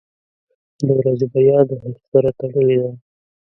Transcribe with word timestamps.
•د 0.85 0.87
ورځې 0.99 1.25
بریا 1.33 1.59
د 1.69 1.71
هڅو 1.81 2.01
سره 2.11 2.29
تړلې 2.39 2.77
ده. 2.83 2.91